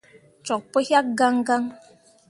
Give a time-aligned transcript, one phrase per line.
[0.45, 1.63] Cok pu yak gãn gãn.